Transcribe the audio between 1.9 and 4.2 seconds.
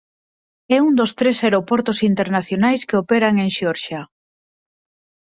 internacionais que operan en Xeorxia.